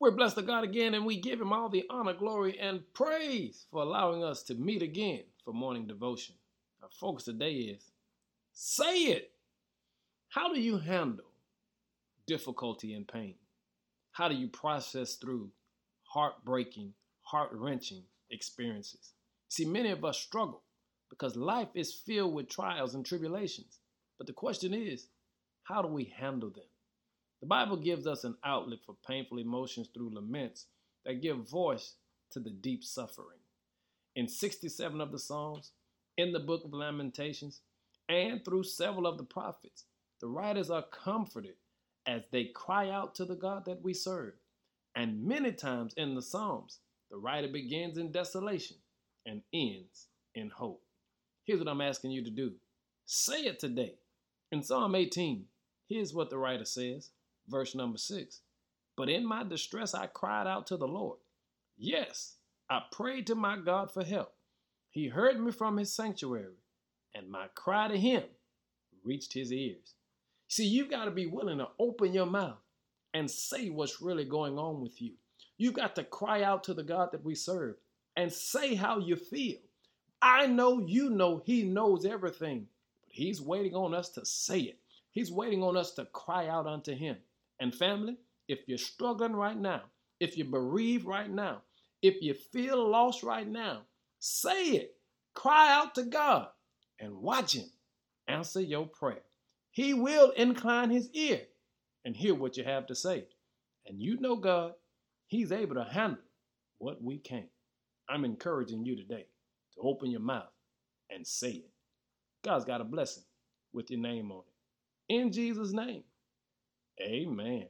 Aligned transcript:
We're 0.00 0.12
blessed 0.12 0.36
to 0.36 0.42
God 0.42 0.64
again, 0.64 0.94
and 0.94 1.04
we 1.04 1.20
give 1.20 1.38
Him 1.38 1.52
all 1.52 1.68
the 1.68 1.84
honor, 1.90 2.14
glory, 2.14 2.58
and 2.58 2.80
praise 2.94 3.66
for 3.70 3.82
allowing 3.82 4.24
us 4.24 4.42
to 4.44 4.54
meet 4.54 4.80
again 4.80 5.24
for 5.44 5.52
morning 5.52 5.86
devotion. 5.86 6.36
Our 6.82 6.88
focus 6.88 7.26
today 7.26 7.52
is 7.52 7.90
say 8.54 9.04
it. 9.04 9.32
How 10.30 10.54
do 10.54 10.58
you 10.58 10.78
handle 10.78 11.26
difficulty 12.26 12.94
and 12.94 13.06
pain? 13.06 13.34
How 14.12 14.28
do 14.28 14.34
you 14.34 14.48
process 14.48 15.16
through 15.16 15.50
heartbreaking, 16.04 16.94
heart 17.20 17.50
wrenching 17.52 18.04
experiences? 18.30 19.12
See, 19.48 19.66
many 19.66 19.90
of 19.90 20.02
us 20.02 20.18
struggle 20.18 20.62
because 21.10 21.36
life 21.36 21.68
is 21.74 21.92
filled 21.92 22.32
with 22.32 22.48
trials 22.48 22.94
and 22.94 23.04
tribulations. 23.04 23.80
But 24.16 24.26
the 24.26 24.32
question 24.32 24.72
is, 24.72 25.08
how 25.64 25.82
do 25.82 25.88
we 25.88 26.04
handle 26.04 26.48
them? 26.48 26.64
The 27.40 27.46
Bible 27.46 27.76
gives 27.76 28.06
us 28.06 28.24
an 28.24 28.36
outlet 28.44 28.80
for 28.84 28.94
painful 29.06 29.38
emotions 29.38 29.88
through 29.92 30.14
laments 30.14 30.66
that 31.04 31.22
give 31.22 31.48
voice 31.48 31.94
to 32.32 32.40
the 32.40 32.50
deep 32.50 32.84
suffering. 32.84 33.38
In 34.14 34.28
67 34.28 35.00
of 35.00 35.10
the 35.10 35.18
Psalms, 35.18 35.72
in 36.18 36.32
the 36.32 36.40
book 36.40 36.64
of 36.64 36.74
Lamentations, 36.74 37.60
and 38.08 38.44
through 38.44 38.64
several 38.64 39.06
of 39.06 39.16
the 39.16 39.24
prophets, 39.24 39.84
the 40.20 40.26
writers 40.26 40.68
are 40.68 40.84
comforted 40.90 41.54
as 42.06 42.24
they 42.30 42.44
cry 42.44 42.90
out 42.90 43.14
to 43.14 43.24
the 43.24 43.36
God 43.36 43.64
that 43.66 43.82
we 43.82 43.94
serve. 43.94 44.34
And 44.94 45.24
many 45.24 45.52
times 45.52 45.94
in 45.96 46.14
the 46.14 46.22
Psalms, 46.22 46.80
the 47.10 47.16
writer 47.16 47.48
begins 47.48 47.96
in 47.96 48.12
desolation 48.12 48.76
and 49.24 49.42
ends 49.54 50.08
in 50.34 50.50
hope. 50.50 50.82
Here's 51.44 51.60
what 51.60 51.68
I'm 51.68 51.80
asking 51.80 52.10
you 52.10 52.22
to 52.24 52.30
do 52.30 52.52
say 53.06 53.42
it 53.44 53.58
today. 53.58 53.94
In 54.52 54.62
Psalm 54.62 54.94
18, 54.94 55.46
here's 55.88 56.12
what 56.12 56.30
the 56.30 56.38
writer 56.38 56.64
says 56.64 57.10
verse 57.50 57.74
number 57.74 57.98
six. 57.98 58.40
But 58.96 59.08
in 59.08 59.26
my 59.26 59.44
distress, 59.44 59.94
I 59.94 60.06
cried 60.06 60.46
out 60.46 60.66
to 60.68 60.76
the 60.76 60.88
Lord. 60.88 61.18
Yes, 61.76 62.36
I 62.68 62.82
prayed 62.92 63.26
to 63.28 63.34
my 63.34 63.56
God 63.56 63.90
for 63.90 64.04
help. 64.04 64.32
He 64.90 65.08
heard 65.08 65.40
me 65.40 65.52
from 65.52 65.76
his 65.76 65.92
sanctuary, 65.92 66.56
and 67.14 67.30
my 67.30 67.46
cry 67.54 67.88
to 67.88 67.98
him 67.98 68.24
reached 69.04 69.32
his 69.32 69.52
ears. 69.52 69.94
See, 70.48 70.66
you've 70.66 70.90
got 70.90 71.04
to 71.04 71.10
be 71.10 71.26
willing 71.26 71.58
to 71.58 71.68
open 71.78 72.12
your 72.12 72.26
mouth 72.26 72.58
and 73.14 73.30
say 73.30 73.70
what's 73.70 74.02
really 74.02 74.24
going 74.24 74.58
on 74.58 74.80
with 74.80 75.00
you. 75.00 75.12
You've 75.58 75.74
got 75.74 75.94
to 75.96 76.04
cry 76.04 76.42
out 76.42 76.64
to 76.64 76.74
the 76.74 76.82
God 76.82 77.12
that 77.12 77.24
we 77.24 77.34
serve 77.34 77.76
and 78.16 78.32
say 78.32 78.74
how 78.74 78.98
you 78.98 79.16
feel. 79.16 79.58
I 80.22 80.46
know 80.46 80.80
you 80.80 81.10
know 81.10 81.42
He 81.44 81.62
knows 81.62 82.04
everything, 82.04 82.66
but 83.02 83.12
He's 83.12 83.40
waiting 83.40 83.74
on 83.74 83.94
us 83.94 84.10
to 84.10 84.24
say 84.24 84.60
it. 84.60 84.78
He's 85.12 85.32
waiting 85.32 85.62
on 85.62 85.76
us 85.76 85.92
to 85.92 86.04
cry 86.06 86.48
out 86.48 86.66
unto 86.66 86.94
Him. 86.94 87.16
And 87.60 87.74
family, 87.74 88.16
if 88.48 88.60
you're 88.66 88.78
struggling 88.78 89.34
right 89.36 89.56
now, 89.56 89.82
if 90.18 90.36
you're 90.36 90.46
bereaved 90.46 91.06
right 91.06 91.30
now, 91.30 91.62
if 92.02 92.22
you 92.22 92.34
feel 92.34 92.90
lost 92.90 93.22
right 93.22 93.46
now, 93.46 93.82
say 94.18 94.70
it. 94.70 94.94
Cry 95.34 95.72
out 95.72 95.94
to 95.94 96.04
God 96.04 96.48
and 96.98 97.14
watch 97.16 97.54
Him 97.54 97.70
answer 98.26 98.60
your 98.60 98.86
prayer. 98.86 99.22
He 99.70 99.94
will 99.94 100.30
incline 100.30 100.90
His 100.90 101.10
ear 101.12 101.42
and 102.04 102.16
hear 102.16 102.34
what 102.34 102.56
you 102.56 102.64
have 102.64 102.86
to 102.88 102.94
say. 102.94 103.26
And 103.86 104.00
you 104.00 104.18
know 104.20 104.36
God, 104.36 104.72
He's 105.26 105.52
able 105.52 105.76
to 105.76 105.84
handle 105.84 106.22
what 106.78 107.02
we 107.02 107.18
can't. 107.18 107.48
I'm 108.08 108.24
encouraging 108.24 108.84
you 108.84 108.96
today 108.96 109.26
to 109.74 109.80
open 109.82 110.10
your 110.10 110.20
mouth 110.20 110.50
and 111.10 111.26
say 111.26 111.50
it. 111.50 111.70
God's 112.42 112.64
got 112.64 112.80
a 112.80 112.84
blessing 112.84 113.24
with 113.72 113.90
your 113.90 114.00
name 114.00 114.32
on 114.32 114.40
it. 114.40 115.14
In 115.14 115.30
Jesus' 115.30 115.72
name. 115.72 116.02
Amen 116.98 117.68